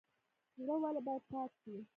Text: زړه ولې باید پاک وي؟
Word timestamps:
زړه 0.61 0.75
ولې 0.81 1.01
باید 1.05 1.23
پاک 1.31 1.51
وي؟ 1.71 1.79